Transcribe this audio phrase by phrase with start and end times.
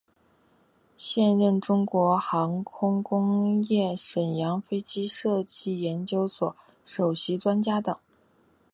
[0.97, 6.55] 现任中国航空工业沈阳飞机设计研究所
[6.87, 7.95] 首席专家等。